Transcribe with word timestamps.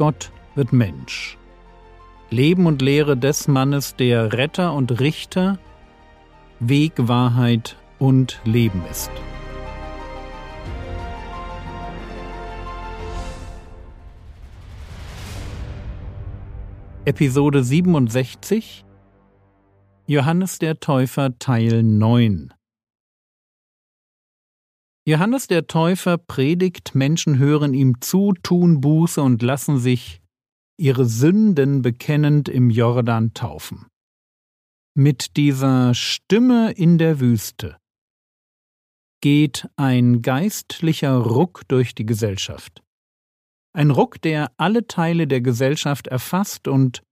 Gott 0.00 0.32
wird 0.54 0.72
Mensch. 0.72 1.36
Leben 2.30 2.64
und 2.64 2.80
Lehre 2.80 3.18
des 3.18 3.48
Mannes, 3.48 3.96
der 3.96 4.32
Retter 4.32 4.72
und 4.72 4.98
Richter, 4.98 5.58
Weg, 6.58 6.94
Wahrheit 6.96 7.76
und 7.98 8.40
Leben 8.46 8.82
ist. 8.90 9.10
Episode 17.04 17.62
67 17.62 18.86
Johannes 20.06 20.58
der 20.58 20.80
Täufer 20.80 21.38
Teil 21.38 21.82
9 21.82 22.54
Johannes 25.06 25.46
der 25.46 25.66
Täufer 25.66 26.18
predigt, 26.18 26.94
Menschen 26.94 27.38
hören 27.38 27.74
ihm 27.74 28.00
zu, 28.00 28.34
tun 28.42 28.80
Buße 28.80 29.22
und 29.22 29.42
lassen 29.42 29.78
sich 29.78 30.20
ihre 30.78 31.04
Sünden 31.04 31.82
bekennend 31.82 32.48
im 32.48 32.70
Jordan 32.70 33.34
taufen. 33.34 33.86
Mit 34.94 35.36
dieser 35.36 35.94
Stimme 35.94 36.72
in 36.72 36.98
der 36.98 37.20
Wüste 37.20 37.76
geht 39.22 39.68
ein 39.76 40.22
geistlicher 40.22 41.16
Ruck 41.16 41.62
durch 41.68 41.94
die 41.94 42.06
Gesellschaft. 42.06 42.82
Ein 43.72 43.90
Ruck, 43.90 44.20
der 44.20 44.50
alle 44.56 44.86
Teile 44.86 45.26
der 45.26 45.40
Gesellschaft 45.40 46.08
erfasst 46.08 46.66
und 46.66 47.02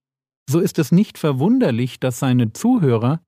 so 0.50 0.60
ist 0.60 0.78
es 0.78 0.92
nicht 0.92 1.18
verwunderlich, 1.18 2.00
dass 2.00 2.18
seine 2.18 2.52
Zuhörer 2.52 3.22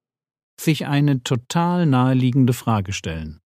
sich 0.59 0.87
eine 0.87 1.23
total 1.23 1.87
naheliegende 1.87 2.55
Frage 2.55 2.93
stellen. 2.93 3.40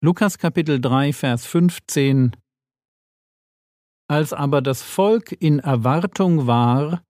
Lukas 0.00 0.38
Kapitel 0.38 0.80
3, 0.80 1.12
Vers 1.12 1.44
15 1.46 2.36
Als 4.08 4.32
aber 4.32 4.62
das 4.62 4.80
Volk 4.80 5.32
in 5.32 5.58
Erwartung 5.58 6.46
war 6.46 7.02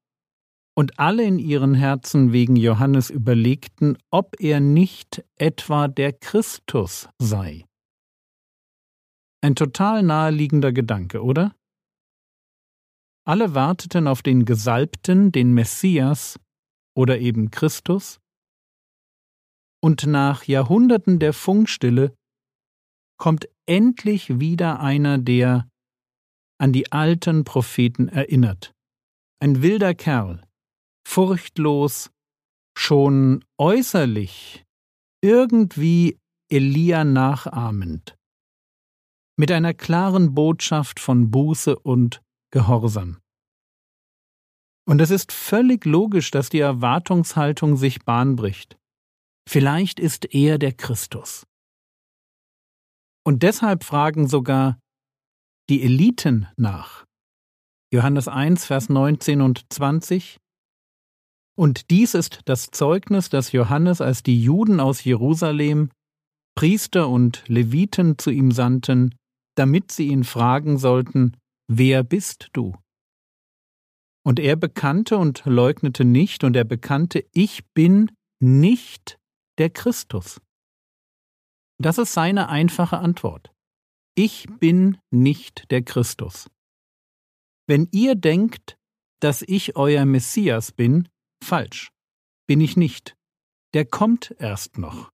und 0.74 0.98
alle 0.98 1.22
in 1.24 1.38
ihren 1.38 1.74
Herzen 1.74 2.32
wegen 2.32 2.56
Johannes 2.56 3.10
überlegten, 3.10 3.98
ob 4.10 4.40
er 4.40 4.60
nicht 4.60 5.22
etwa 5.36 5.88
der 5.88 6.14
Christus 6.14 7.10
sei. 7.18 7.66
Ein 9.42 9.54
total 9.54 10.02
naheliegender 10.02 10.72
Gedanke, 10.72 11.22
oder? 11.22 11.54
Alle 13.26 13.54
warteten 13.54 14.08
auf 14.08 14.22
den 14.22 14.46
Gesalbten, 14.46 15.30
den 15.30 15.52
Messias 15.52 16.40
oder 16.96 17.18
eben 17.18 17.50
Christus, 17.50 18.18
und 19.84 20.06
nach 20.06 20.44
Jahrhunderten 20.44 21.18
der 21.18 21.34
Funkstille 21.34 22.14
kommt 23.18 23.48
endlich 23.66 24.40
wieder 24.40 24.80
einer, 24.80 25.18
der 25.18 25.68
an 26.58 26.72
die 26.72 26.90
alten 26.90 27.44
Propheten 27.44 28.08
erinnert. 28.08 28.72
Ein 29.40 29.62
wilder 29.62 29.94
Kerl, 29.94 30.42
furchtlos, 31.06 32.10
schon 32.76 33.44
äußerlich, 33.58 34.64
irgendwie 35.20 36.18
Elia 36.48 37.04
nachahmend, 37.04 38.16
mit 39.36 39.52
einer 39.52 39.74
klaren 39.74 40.34
Botschaft 40.34 40.98
von 40.98 41.30
Buße 41.30 41.78
und 41.78 42.22
Gehorsam. 42.50 43.18
Und 44.86 45.00
es 45.00 45.10
ist 45.10 45.32
völlig 45.32 45.84
logisch, 45.84 46.30
dass 46.30 46.48
die 46.48 46.60
Erwartungshaltung 46.60 47.76
sich 47.76 48.04
Bahn 48.04 48.36
bricht. 48.36 48.78
Vielleicht 49.46 50.00
ist 50.00 50.34
er 50.34 50.58
der 50.58 50.72
Christus. 50.72 51.47
Und 53.28 53.42
deshalb 53.42 53.84
fragen 53.84 54.26
sogar 54.26 54.80
die 55.68 55.82
Eliten 55.82 56.48
nach. 56.56 57.04
Johannes 57.92 58.26
1, 58.26 58.64
Vers 58.64 58.88
19 58.88 59.42
und 59.42 59.70
20. 59.70 60.38
Und 61.54 61.90
dies 61.90 62.14
ist 62.14 62.40
das 62.46 62.70
Zeugnis, 62.70 63.28
das 63.28 63.52
Johannes, 63.52 64.00
als 64.00 64.22
die 64.22 64.42
Juden 64.42 64.80
aus 64.80 65.04
Jerusalem, 65.04 65.90
Priester 66.56 67.10
und 67.10 67.46
Leviten 67.48 68.16
zu 68.16 68.30
ihm 68.30 68.50
sandten, 68.50 69.14
damit 69.56 69.92
sie 69.92 70.06
ihn 70.06 70.24
fragen 70.24 70.78
sollten, 70.78 71.36
Wer 71.70 72.04
bist 72.04 72.48
du? 72.54 72.76
Und 74.24 74.40
er 74.40 74.56
bekannte 74.56 75.18
und 75.18 75.42
leugnete 75.44 76.06
nicht, 76.06 76.44
und 76.44 76.56
er 76.56 76.64
bekannte, 76.64 77.26
ich 77.34 77.66
bin 77.74 78.10
nicht 78.40 79.18
der 79.58 79.68
Christus. 79.68 80.40
Das 81.80 81.98
ist 81.98 82.12
seine 82.12 82.48
einfache 82.48 82.98
Antwort. 82.98 83.52
Ich 84.16 84.46
bin 84.58 84.98
nicht 85.10 85.70
der 85.70 85.82
Christus. 85.82 86.50
Wenn 87.68 87.88
ihr 87.92 88.16
denkt, 88.16 88.76
dass 89.20 89.42
ich 89.42 89.76
euer 89.76 90.04
Messias 90.04 90.72
bin, 90.72 91.08
falsch. 91.42 91.90
Bin 92.48 92.60
ich 92.60 92.76
nicht. 92.76 93.14
Der 93.74 93.84
kommt 93.84 94.34
erst 94.38 94.78
noch. 94.78 95.10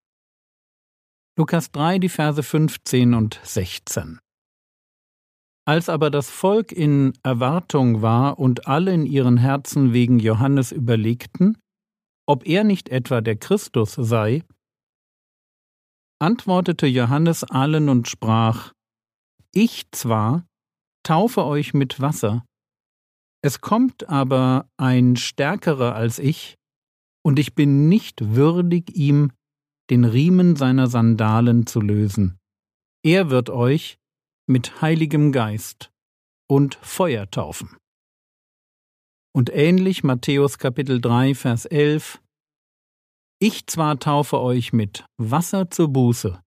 Lukas 1.37 1.71
3, 1.73 1.99
die 1.99 2.09
Verse 2.09 2.43
15 2.43 3.13
und 3.13 3.41
16. 3.43 4.21
Als 5.67 5.89
aber 5.89 6.11
das 6.11 6.31
Volk 6.31 6.71
in 6.73 7.13
Erwartung 7.23 8.03
war 8.03 8.39
und 8.39 8.67
alle 8.67 8.95
in 8.95 9.05
ihren 9.05 9.37
Herzen 9.37 9.93
wegen 9.93 10.19
Johannes 10.19 10.73
überlegten, 10.73 11.59
ob 12.27 12.47
er 12.47 12.65
nicht 12.65 12.89
etwa 12.89 13.21
der 13.21 13.37
Christus 13.37 13.95
sei, 13.95 14.45
antwortete 16.21 16.87
Johannes 16.87 17.45
allen 17.45 17.89
und 17.89 18.09
sprach, 18.09 18.73
Ich 19.53 19.85
zwar 19.93 20.47
taufe 21.03 21.45
euch 21.45 21.75
mit 21.75 22.01
Wasser, 22.01 22.45
es 23.45 23.61
kommt 23.61 24.09
aber 24.09 24.71
ein 24.79 25.17
Stärkerer 25.17 25.95
als 25.95 26.19
ich, 26.19 26.57
und 27.23 27.39
ich 27.39 27.55
bin 27.55 27.91
nicht 27.91 28.35
würdig, 28.35 28.97
ihm 28.97 29.33
den 29.91 30.07
Riemen 30.07 30.57
seiner 30.57 30.87
Sandalen 30.87 31.67
zu 31.67 31.83
lösen. 31.83 32.39
Er 33.05 33.29
wird 33.29 33.51
euch 33.51 33.99
mit 34.47 34.81
Heiligem 34.81 35.31
Geist 35.31 35.91
und 36.49 36.77
Feuer 36.77 37.31
taufen. 37.31 37.77
Und 39.35 39.51
ähnlich 39.53 40.05
Matthäus 40.05 40.57
Kapitel 40.57 41.03
3, 41.03 41.35
Vers 41.35 41.67
11, 41.67 42.23
ich 43.41 43.67
zwar 43.67 43.99
taufe 43.99 44.41
euch 44.41 44.73
mit 44.73 45.05
Wasser 45.19 45.71
zur 45.71 45.89
Buße, 45.89 46.41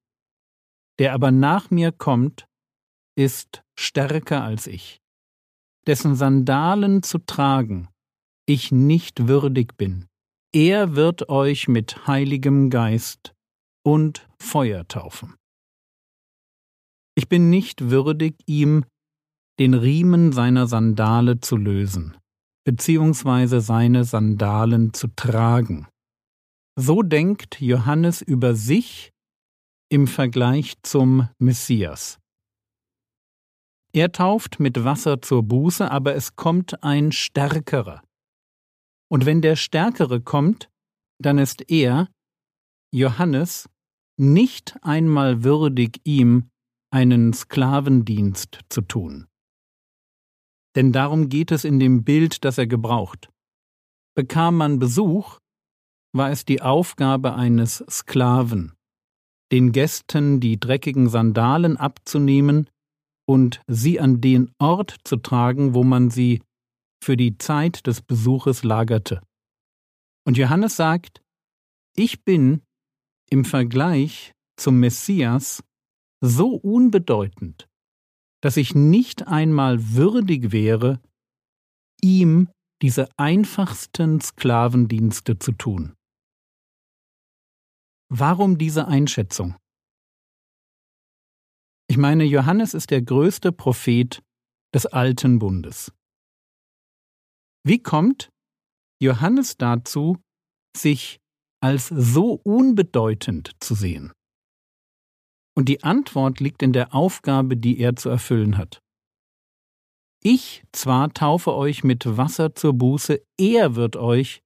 der 1.00 1.14
aber 1.14 1.32
nach 1.32 1.70
mir 1.70 1.92
kommt, 1.92 2.48
ist 3.16 3.64
stärker 3.78 4.44
als 4.44 4.68
ich, 4.68 5.02
dessen 5.86 6.16
Sandalen 6.16 7.04
zu 7.04 7.20
tragen 7.20 7.90
ich 8.48 8.72
nicht 8.72 9.28
würdig 9.28 9.78
bin. 9.78 10.08
Er 10.54 10.96
wird 10.96 11.30
euch 11.30 11.68
mit 11.68 12.08
heiligem 12.08 12.70
Geist 12.70 13.36
und 13.86 14.28
Feuer 14.42 14.88
taufen. 14.88 15.36
Ich 17.16 17.28
bin 17.28 17.50
nicht 17.50 17.90
würdig, 17.90 18.36
ihm 18.46 18.86
den 19.60 19.74
Riemen 19.74 20.32
seiner 20.32 20.68
Sandale 20.68 21.40
zu 21.42 21.58
lösen, 21.58 22.18
beziehungsweise 22.64 23.60
seine 23.60 24.06
Sandalen 24.06 24.94
zu 24.94 25.08
tragen. 25.10 25.88
So 26.80 27.02
denkt 27.02 27.60
Johannes 27.60 28.22
über 28.22 28.54
sich 28.54 29.12
im 29.90 30.06
Vergleich 30.06 30.76
zum 30.84 31.28
Messias. 31.40 32.20
Er 33.94 34.12
tauft 34.12 34.60
mit 34.60 34.84
Wasser 34.84 35.20
zur 35.20 35.42
Buße, 35.42 35.90
aber 35.90 36.14
es 36.14 36.36
kommt 36.36 36.84
ein 36.84 37.12
Stärkerer. 37.12 38.04
Und 39.10 39.26
wenn 39.26 39.42
der 39.42 39.56
Stärkere 39.56 40.22
kommt, 40.22 40.70
dann 41.20 41.40
ist 41.40 41.68
er, 41.72 42.10
Johannes, 42.94 43.68
nicht 44.20 44.78
einmal 44.84 45.44
würdig, 45.44 46.00
ihm 46.04 46.52
einen 46.92 47.34
Sklavendienst 47.34 48.60
zu 48.70 48.82
tun. 48.82 49.26
Denn 50.76 50.92
darum 50.92 51.30
geht 51.30 51.52
es 51.52 51.64
in 51.64 51.80
dem 51.80 52.04
Bild, 52.04 52.46
das 52.46 52.60
er 52.60 52.68
gebraucht. 52.68 53.32
Bekam 54.16 54.58
man 54.58 54.78
Besuch, 54.78 55.40
war 56.14 56.32
es 56.32 56.46
die 56.46 56.62
Aufgabe 56.62 57.36
eines 57.36 57.84
Sklaven, 57.90 58.74
den 59.52 59.72
Gästen 59.72 60.40
die 60.40 60.60
dreckigen 60.60 61.10
Sandalen 61.10 61.78
abzunehmen 61.78 62.70
und 63.28 63.62
sie 63.68 64.00
an 64.00 64.22
den 64.22 64.52
Ort 64.60 64.98
zu 65.04 65.18
tragen, 65.18 65.74
wo 65.74 65.84
man 65.84 66.10
sie 66.10 66.42
für 67.04 67.18
die 67.18 67.38
Zeit 67.38 67.86
des 67.88 68.02
Besuches 68.02 68.64
lagerte. 68.64 69.22
Und 70.26 70.38
Johannes 70.38 70.76
sagt, 70.76 71.22
ich 71.96 72.24
bin 72.24 72.62
im 73.30 73.46
Vergleich 73.46 74.34
zum 74.58 74.80
Messias 74.80 75.64
so 76.22 76.56
unbedeutend, 76.56 77.68
dass 78.42 78.58
ich 78.58 78.76
nicht 78.76 79.28
einmal 79.28 79.94
würdig 79.94 80.52
wäre, 80.52 81.00
ihm 82.02 82.50
diese 82.82 83.10
einfachsten 83.18 84.22
Sklavendienste 84.22 85.40
zu 85.40 85.52
tun. 85.52 85.97
Warum 88.10 88.58
diese 88.58 88.88
Einschätzung? 88.88 89.56
Ich 91.90 91.98
meine, 91.98 92.24
Johannes 92.24 92.74
ist 92.74 92.92
der 92.92 93.02
größte 93.02 93.52
Prophet 93.52 94.24
des 94.74 94.86
alten 94.86 95.40
Bundes. 95.40 95.92
Wie 97.66 97.80
kommt 97.80 98.30
Johannes 99.02 99.58
dazu, 99.58 100.18
sich 100.76 101.20
als 101.62 101.88
so 101.88 102.40
unbedeutend 102.44 103.52
zu 103.60 103.76
sehen? 103.76 104.14
Und 105.56 105.68
die 105.68 105.84
Antwort 105.84 106.40
liegt 106.40 106.64
in 106.64 106.72
der 106.72 106.94
Aufgabe, 106.94 107.58
die 107.58 107.80
er 107.80 107.96
zu 107.96 108.10
erfüllen 108.10 108.58
hat. 108.58 108.80
Ich 110.24 110.64
zwar 110.72 111.14
taufe 111.14 111.54
euch 111.54 111.84
mit 111.84 112.18
Wasser 112.18 112.56
zur 112.56 112.74
Buße, 112.74 113.22
er 113.38 113.76
wird 113.76 113.96
euch 113.96 114.42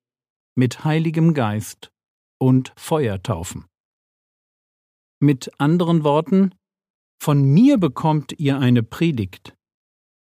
mit 0.56 0.84
Heiligem 0.84 1.34
Geist 1.34 1.92
und 2.42 2.74
Feuer 2.76 3.22
taufen. 3.22 3.66
Mit 5.22 5.52
anderen 5.60 6.04
Worten, 6.04 6.56
von 7.22 7.44
mir 7.44 7.78
bekommt 7.78 8.34
ihr 8.40 8.58
eine 8.58 8.82
Predigt, 8.82 9.56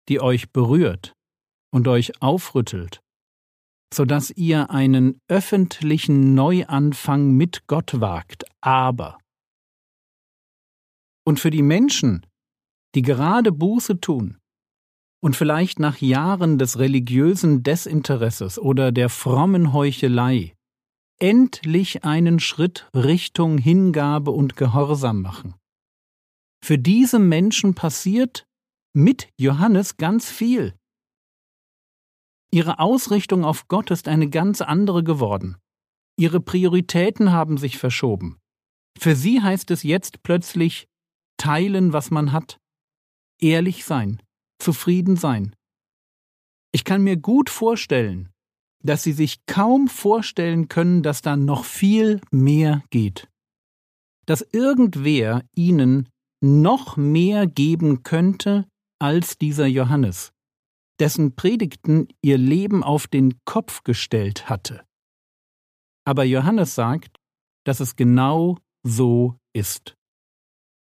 die 0.08 0.20
euch 0.20 0.50
berührt 0.50 1.12
und 1.72 1.86
euch 1.86 2.20
aufrüttelt, 2.20 3.00
so 3.94 4.04
dass 4.04 4.30
ihr 4.32 4.70
einen 4.70 5.20
öffentlichen 5.28 6.34
Neuanfang 6.34 7.30
mit 7.30 7.68
Gott 7.68 8.00
wagt, 8.00 8.44
aber 8.60 9.18
und 11.24 11.38
für 11.38 11.50
die 11.50 11.62
Menschen, 11.62 12.26
die 12.96 13.02
gerade 13.02 13.52
Buße 13.52 14.00
tun 14.00 14.38
und 15.22 15.36
vielleicht 15.36 15.78
nach 15.78 15.98
Jahren 15.98 16.58
des 16.58 16.78
religiösen 16.80 17.62
Desinteresses 17.62 18.58
oder 18.58 18.90
der 18.90 19.08
frommen 19.08 19.72
Heuchelei 19.72 20.57
endlich 21.18 22.04
einen 22.04 22.40
Schritt 22.40 22.88
Richtung 22.94 23.58
Hingabe 23.58 24.30
und 24.30 24.56
Gehorsam 24.56 25.22
machen. 25.22 25.54
Für 26.64 26.78
diese 26.78 27.18
Menschen 27.18 27.74
passiert 27.74 28.46
mit 28.94 29.28
Johannes 29.36 29.96
ganz 29.96 30.30
viel. 30.30 30.74
Ihre 32.50 32.78
Ausrichtung 32.78 33.44
auf 33.44 33.68
Gott 33.68 33.90
ist 33.90 34.08
eine 34.08 34.28
ganz 34.28 34.60
andere 34.60 35.04
geworden. 35.04 35.56
Ihre 36.18 36.40
Prioritäten 36.40 37.30
haben 37.30 37.58
sich 37.58 37.78
verschoben. 37.78 38.38
Für 38.98 39.14
sie 39.14 39.42
heißt 39.42 39.70
es 39.70 39.82
jetzt 39.82 40.22
plötzlich 40.22 40.88
teilen, 41.36 41.92
was 41.92 42.10
man 42.10 42.32
hat, 42.32 42.58
ehrlich 43.40 43.84
sein, 43.84 44.20
zufrieden 44.58 45.16
sein. 45.16 45.54
Ich 46.72 46.84
kann 46.84 47.02
mir 47.02 47.16
gut 47.16 47.50
vorstellen, 47.50 48.30
dass 48.82 49.02
Sie 49.02 49.12
sich 49.12 49.44
kaum 49.46 49.88
vorstellen 49.88 50.68
können, 50.68 51.02
dass 51.02 51.22
da 51.22 51.36
noch 51.36 51.64
viel 51.64 52.20
mehr 52.30 52.82
geht. 52.90 53.28
Dass 54.26 54.42
irgendwer 54.52 55.42
Ihnen 55.54 56.08
noch 56.40 56.96
mehr 56.96 57.46
geben 57.46 58.02
könnte 58.02 58.66
als 59.00 59.38
dieser 59.38 59.66
Johannes, 59.66 60.32
dessen 61.00 61.34
Predigten 61.34 62.08
ihr 62.22 62.38
Leben 62.38 62.82
auf 62.82 63.06
den 63.06 63.38
Kopf 63.44 63.82
gestellt 63.84 64.48
hatte. 64.48 64.84
Aber 66.04 66.24
Johannes 66.24 66.74
sagt, 66.74 67.18
dass 67.64 67.80
es 67.80 67.96
genau 67.96 68.58
so 68.82 69.36
ist. 69.52 69.94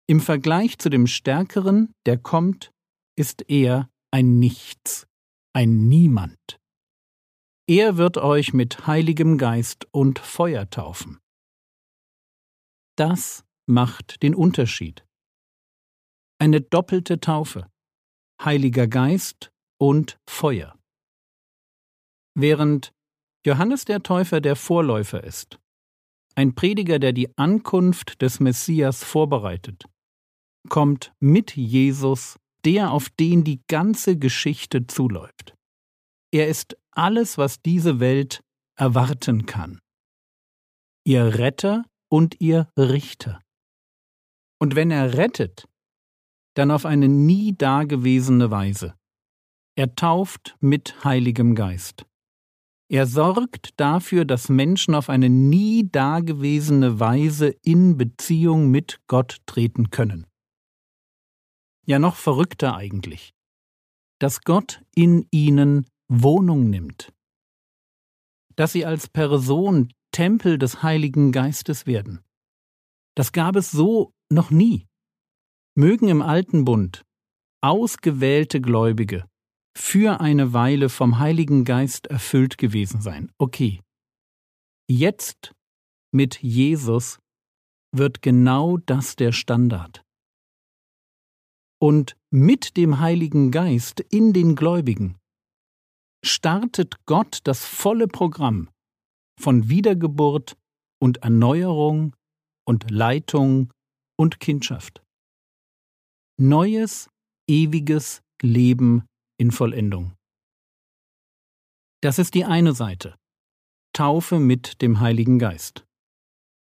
Im 0.07 0.19
Vergleich 0.19 0.79
zu 0.79 0.89
dem 0.89 1.07
Stärkeren, 1.07 1.93
der 2.05 2.17
kommt, 2.17 2.71
ist 3.15 3.49
er 3.49 3.89
ein 4.11 4.39
Nichts, 4.39 5.07
ein 5.53 5.87
Niemand. 5.87 6.59
Er 7.67 7.95
wird 7.95 8.17
euch 8.17 8.53
mit 8.53 8.87
Heiligem 8.87 9.37
Geist 9.37 9.87
und 9.91 10.19
Feuer 10.19 10.69
taufen. 10.69 11.19
Das 12.97 13.45
macht 13.65 14.21
den 14.21 14.35
Unterschied. 14.35 15.05
Eine 16.39 16.59
doppelte 16.59 17.21
Taufe, 17.21 17.71
Heiliger 18.43 18.87
Geist 18.87 19.53
und 19.79 20.19
Feuer. 20.27 20.77
Während 22.35 22.93
Johannes 23.45 23.85
der 23.85 24.03
Täufer 24.03 24.41
der 24.41 24.57
Vorläufer 24.57 25.23
ist, 25.23 25.57
ein 26.35 26.55
Prediger, 26.55 26.99
der 26.99 27.13
die 27.13 27.37
Ankunft 27.37 28.21
des 28.21 28.41
Messias 28.41 29.05
vorbereitet, 29.05 29.85
kommt 30.67 31.13
mit 31.21 31.55
Jesus 31.55 32.37
der, 32.65 32.91
auf 32.91 33.09
den 33.09 33.45
die 33.45 33.61
ganze 33.67 34.17
Geschichte 34.17 34.85
zuläuft. 34.87 35.55
Er 36.33 36.47
ist 36.47 36.75
alles, 36.89 37.37
was 37.37 37.61
diese 37.61 37.99
Welt 37.99 38.43
erwarten 38.75 39.45
kann. 39.45 39.79
Ihr 41.05 41.37
Retter 41.37 41.85
und 42.09 42.41
ihr 42.41 42.69
Richter. 42.75 43.39
Und 44.59 44.75
wenn 44.75 44.89
er 44.89 45.15
rettet, 45.15 45.67
dann 46.55 46.71
auf 46.71 46.87
eine 46.87 47.07
nie 47.07 47.55
dagewesene 47.55 48.49
Weise. 48.49 48.95
Er 49.75 49.93
tauft 49.93 50.57
mit 50.59 51.03
Heiligem 51.03 51.53
Geist. 51.53 52.07
Er 52.89 53.05
sorgt 53.05 53.79
dafür, 53.79 54.25
dass 54.25 54.49
Menschen 54.49 54.95
auf 54.95 55.09
eine 55.09 55.29
nie 55.29 55.87
dagewesene 55.87 56.99
Weise 56.99 57.49
in 57.61 57.95
Beziehung 57.95 58.71
mit 58.71 59.01
Gott 59.05 59.37
treten 59.45 59.91
können. 59.91 60.25
Ja, 61.85 61.99
noch 61.99 62.15
verrückter 62.15 62.75
eigentlich, 62.75 63.35
dass 64.19 64.41
Gott 64.41 64.81
in 64.95 65.27
ihnen 65.29 65.85
Wohnung 66.09 66.69
nimmt, 66.69 67.13
dass 68.55 68.71
sie 68.73 68.85
als 68.85 69.07
Person 69.07 69.91
Tempel 70.11 70.57
des 70.57 70.83
Heiligen 70.83 71.31
Geistes 71.31 71.85
werden. 71.87 72.23
Das 73.15 73.31
gab 73.31 73.55
es 73.55 73.71
so 73.71 74.13
noch 74.29 74.51
nie. 74.51 74.87
Mögen 75.75 76.07
im 76.07 76.21
alten 76.21 76.65
Bund 76.65 77.03
ausgewählte 77.61 78.61
Gläubige 78.61 79.25
für 79.75 80.21
eine 80.21 80.53
Weile 80.53 80.89
vom 80.89 81.19
Heiligen 81.19 81.63
Geist 81.65 82.07
erfüllt 82.07 82.57
gewesen 82.57 83.01
sein. 83.01 83.31
Okay. 83.37 83.81
Jetzt 84.87 85.53
mit 86.11 86.43
Jesus 86.43 87.19
wird 87.91 88.21
genau 88.21 88.77
das 88.77 89.15
der 89.15 89.31
Standard 89.31 90.03
und 91.79 92.17
mit 92.29 92.77
dem 92.77 92.99
Heiligen 92.99 93.51
Geist 93.51 93.99
in 93.99 94.33
den 94.33 94.55
Gläubigen 94.55 95.17
startet 96.23 97.05
Gott 97.05 97.39
das 97.43 97.65
volle 97.65 98.07
Programm 98.07 98.69
von 99.39 99.69
Wiedergeburt 99.69 100.55
und 101.01 101.17
Erneuerung 101.17 102.15
und 102.65 102.89
Leitung 102.89 103.73
und 104.17 104.39
Kindschaft. 104.39 105.03
Neues, 106.39 107.09
ewiges 107.47 108.21
Leben 108.41 109.05
in 109.37 109.51
Vollendung. 109.51 110.15
Das 112.01 112.19
ist 112.19 112.33
die 112.33 112.45
eine 112.45 112.73
Seite. 112.73 113.15
Taufe 113.93 114.39
mit 114.39 114.81
dem 114.81 114.99
Heiligen 114.99 115.39
Geist. 115.39 115.85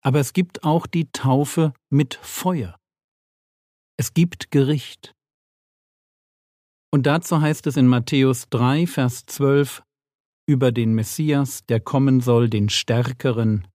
Aber 0.04 0.20
es 0.20 0.34
gibt 0.34 0.64
auch 0.64 0.88
die 0.88 1.12
Taufe 1.12 1.74
mit 1.90 2.16
Feuer. 2.16 2.78
Es 3.98 4.14
gibt 4.14 4.52
Gericht. 4.52 5.14
Und 6.94 7.06
dazu 7.06 7.40
heißt 7.42 7.68
es 7.68 7.78
in 7.78 7.88
Matthäus 7.88 8.50
3, 8.50 8.86
Vers 8.86 9.26
12 9.26 9.84
über 10.48 10.72
den 10.72 10.94
Messias, 10.94 11.66
der 11.66 11.80
kommen 11.80 12.20
soll, 12.20 12.50
den 12.50 12.70
Stärkeren. 12.70 13.68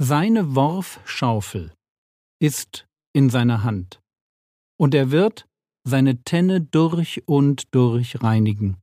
Seine 0.00 0.54
Worfschaufel 0.54 1.74
ist 2.40 2.86
in 3.14 3.30
seiner 3.30 3.62
Hand, 3.62 4.00
und 4.80 4.94
er 4.94 5.10
wird 5.10 5.46
seine 5.86 6.22
Tenne 6.22 6.62
durch 6.62 7.22
und 7.26 7.74
durch 7.74 8.22
reinigen 8.22 8.78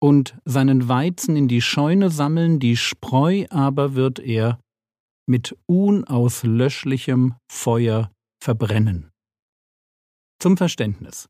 und 0.00 0.38
seinen 0.44 0.88
Weizen 0.88 1.36
in 1.36 1.48
die 1.48 1.60
Scheune 1.60 2.10
sammeln, 2.10 2.60
die 2.60 2.76
Spreu 2.76 3.46
aber 3.50 3.94
wird 3.94 4.18
er 4.18 4.60
mit 5.26 5.56
unauslöschlichem 5.66 7.34
Feuer 7.50 8.10
verbrennen. 8.42 9.10
Zum 10.40 10.56
Verständnis. 10.56 11.28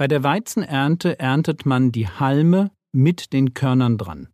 Bei 0.00 0.08
der 0.08 0.22
Weizenernte 0.24 1.18
erntet 1.18 1.66
man 1.66 1.92
die 1.92 2.08
Halme 2.08 2.70
mit 2.90 3.34
den 3.34 3.52
Körnern 3.52 3.98
dran. 3.98 4.32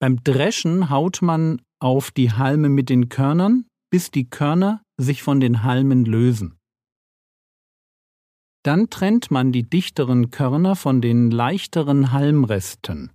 Beim 0.00 0.22
Dreschen 0.22 0.90
haut 0.90 1.22
man 1.22 1.60
auf 1.80 2.12
die 2.12 2.30
Halme 2.30 2.68
mit 2.68 2.88
den 2.88 3.08
Körnern, 3.08 3.66
bis 3.90 4.12
die 4.12 4.30
Körner 4.30 4.80
sich 4.96 5.24
von 5.24 5.40
den 5.40 5.64
Halmen 5.64 6.04
lösen. 6.04 6.56
Dann 8.64 8.90
trennt 8.90 9.32
man 9.32 9.50
die 9.50 9.68
dichteren 9.68 10.30
Körner 10.30 10.76
von 10.76 11.00
den 11.00 11.32
leichteren 11.32 12.12
Halmresten, 12.12 13.10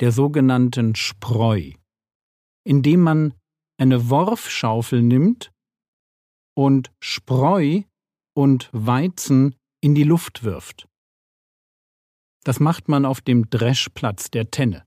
der 0.00 0.12
sogenannten 0.12 0.94
Spreu, 0.94 1.72
indem 2.64 3.02
man 3.02 3.34
eine 3.78 4.08
Worfschaufel 4.08 5.02
nimmt 5.02 5.52
und 6.56 6.90
Spreu 7.00 7.82
und 8.34 8.70
Weizen 8.72 9.54
in 9.80 9.94
die 9.94 10.04
Luft 10.04 10.44
wirft. 10.44 10.88
Das 12.44 12.60
macht 12.60 12.88
man 12.88 13.04
auf 13.04 13.20
dem 13.20 13.50
Dreschplatz 13.50 14.30
der 14.30 14.50
Tenne. 14.50 14.84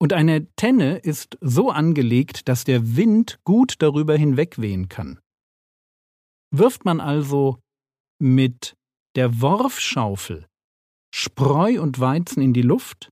Und 0.00 0.12
eine 0.12 0.46
Tenne 0.56 0.98
ist 0.98 1.38
so 1.40 1.70
angelegt, 1.70 2.48
dass 2.48 2.64
der 2.64 2.96
Wind 2.96 3.38
gut 3.44 3.76
darüber 3.78 4.16
hinwegwehen 4.16 4.88
kann. 4.88 5.18
Wirft 6.50 6.84
man 6.84 7.00
also 7.00 7.58
mit 8.20 8.76
der 9.16 9.40
Worfschaufel 9.40 10.46
Spreu 11.14 11.80
und 11.80 12.00
Weizen 12.00 12.42
in 12.42 12.52
die 12.52 12.62
Luft, 12.62 13.08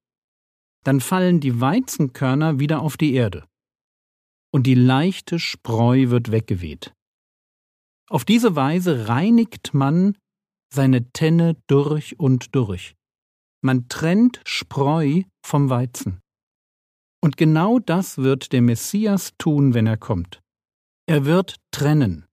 dann 0.84 1.00
fallen 1.00 1.38
die 1.38 1.60
Weizenkörner 1.60 2.58
wieder 2.58 2.82
auf 2.82 2.96
die 2.96 3.14
Erde. 3.14 3.46
Und 4.52 4.66
die 4.66 4.74
leichte 4.74 5.38
Spreu 5.38 6.10
wird 6.10 6.32
weggeweht. 6.32 6.92
Auf 8.12 8.26
diese 8.26 8.54
Weise 8.56 9.08
reinigt 9.08 9.72
man 9.72 10.18
seine 10.70 11.10
Tenne 11.12 11.56
durch 11.66 12.20
und 12.20 12.54
durch. 12.54 12.94
Man 13.64 13.88
trennt 13.88 14.42
Spreu 14.44 15.22
vom 15.42 15.70
Weizen. 15.70 16.20
Und 17.22 17.38
genau 17.38 17.78
das 17.78 18.18
wird 18.18 18.52
der 18.52 18.60
Messias 18.60 19.32
tun, 19.38 19.72
wenn 19.72 19.86
er 19.86 19.96
kommt. 19.96 20.42
Er 21.06 21.24
wird 21.24 21.56
trennen. 21.70 22.26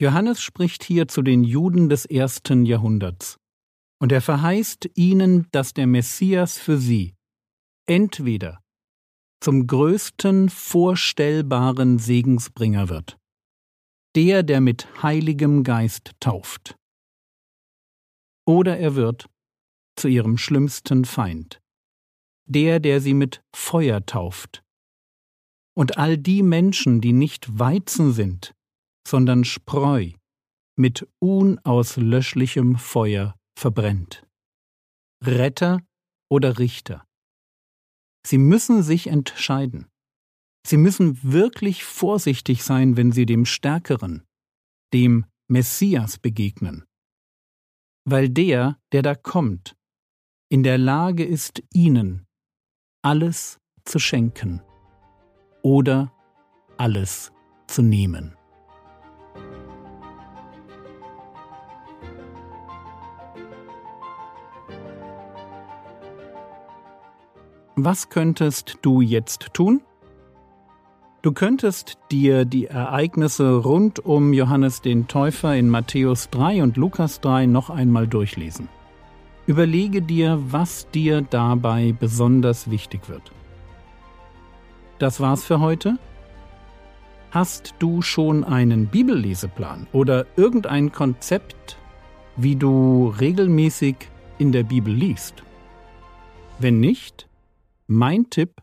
Johannes 0.00 0.40
spricht 0.40 0.84
hier 0.84 1.06
zu 1.06 1.20
den 1.20 1.44
Juden 1.44 1.90
des 1.90 2.06
ersten 2.06 2.64
Jahrhunderts. 2.64 3.36
Und 4.00 4.10
er 4.10 4.22
verheißt 4.22 4.88
ihnen, 4.94 5.48
dass 5.52 5.74
der 5.74 5.86
Messias 5.86 6.56
für 6.56 6.78
sie 6.78 7.14
entweder 7.86 8.62
zum 9.40 9.66
größten 9.66 10.48
vorstellbaren 10.48 11.98
Segensbringer 11.98 12.88
wird, 12.88 13.18
der, 14.14 14.42
der 14.42 14.60
mit 14.60 15.02
heiligem 15.02 15.64
Geist 15.64 16.12
tauft, 16.20 16.76
oder 18.46 18.78
er 18.78 18.94
wird 18.94 19.28
zu 19.96 20.08
ihrem 20.08 20.38
schlimmsten 20.38 21.04
Feind, 21.04 21.60
der, 22.46 22.80
der 22.80 23.00
sie 23.00 23.14
mit 23.14 23.42
Feuer 23.54 24.04
tauft. 24.04 24.62
Und 25.76 25.98
all 25.98 26.16
die 26.18 26.42
Menschen, 26.42 27.00
die 27.00 27.12
nicht 27.12 27.58
Weizen 27.58 28.12
sind, 28.12 28.54
sondern 29.06 29.44
Spreu, 29.44 30.12
mit 30.76 31.08
unauslöschlichem 31.20 32.76
Feuer 32.76 33.36
verbrennt. 33.58 34.26
Retter 35.24 35.80
oder 36.30 36.58
Richter. 36.58 37.04
Sie 38.26 38.38
müssen 38.38 38.82
sich 38.82 39.08
entscheiden. 39.08 39.86
Sie 40.66 40.78
müssen 40.78 41.22
wirklich 41.22 41.84
vorsichtig 41.84 42.64
sein, 42.64 42.96
wenn 42.96 43.12
sie 43.12 43.26
dem 43.26 43.44
Stärkeren, 43.44 44.22
dem 44.94 45.26
Messias 45.46 46.18
begegnen. 46.18 46.84
Weil 48.06 48.30
der, 48.30 48.78
der 48.92 49.02
da 49.02 49.14
kommt, 49.14 49.76
in 50.48 50.62
der 50.62 50.78
Lage 50.78 51.24
ist, 51.24 51.62
ihnen 51.72 52.26
alles 53.02 53.60
zu 53.84 53.98
schenken 53.98 54.62
oder 55.62 56.12
alles 56.78 57.30
zu 57.66 57.82
nehmen. 57.82 58.34
Was 67.76 68.08
könntest 68.08 68.78
du 68.82 69.02
jetzt 69.02 69.52
tun? 69.52 69.82
Du 71.24 71.32
könntest 71.32 71.96
dir 72.10 72.44
die 72.44 72.66
Ereignisse 72.66 73.56
rund 73.56 73.98
um 73.98 74.34
Johannes 74.34 74.82
den 74.82 75.08
Täufer 75.08 75.56
in 75.56 75.70
Matthäus 75.70 76.28
3 76.28 76.62
und 76.62 76.76
Lukas 76.76 77.22
3 77.22 77.46
noch 77.46 77.70
einmal 77.70 78.06
durchlesen. 78.06 78.68
Überlege 79.46 80.02
dir, 80.02 80.38
was 80.48 80.86
dir 80.90 81.22
dabei 81.22 81.94
besonders 81.98 82.70
wichtig 82.70 83.08
wird. 83.08 83.32
Das 84.98 85.18
war's 85.18 85.44
für 85.44 85.60
heute. 85.60 85.96
Hast 87.30 87.74
du 87.78 88.02
schon 88.02 88.44
einen 88.44 88.88
Bibelleseplan 88.88 89.86
oder 89.94 90.26
irgendein 90.36 90.92
Konzept, 90.92 91.78
wie 92.36 92.56
du 92.56 93.14
regelmäßig 93.18 93.96
in 94.36 94.52
der 94.52 94.64
Bibel 94.64 94.92
liest? 94.92 95.42
Wenn 96.58 96.80
nicht, 96.80 97.26
mein 97.86 98.28
Tipp, 98.28 98.60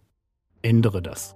ändere 0.61 1.01
das. 1.01 1.35